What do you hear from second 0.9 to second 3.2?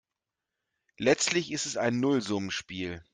Letztlich ist es ein Nullsummenspiel.